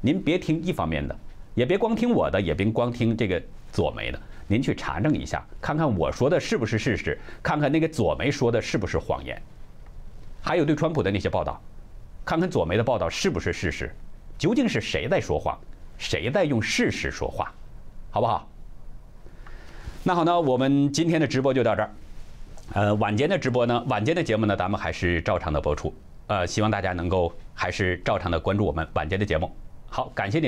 [0.02, 1.16] 您别听一方面的，
[1.54, 9.42] 也别光听我的，也别光听这个左媒的，您去查证一下，看看我说的是不是事实，看看那个左媒说的是不是谎言。
[10.42, 11.62] 还有对川普的那些报道，
[12.26, 13.96] 看看左媒的报道是不是事实？
[14.38, 15.58] 究竟是谁在说谎，
[15.98, 17.54] 谁在用事实说话，
[18.12, 18.48] 好不好？
[20.06, 21.90] 那好呢，我们今天的直播就到这儿。
[22.74, 25.94] 呃，晚间的直播呢，晚间的节目呢，咱们还是照常的播出。
[26.28, 29.50] 呃，希望大家能够还是照常的关注我们晚间的节目。
[29.90, 30.42] 好，感谢您。